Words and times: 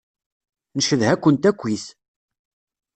Ncedha-kent 0.77 1.49
akkit. 1.49 1.85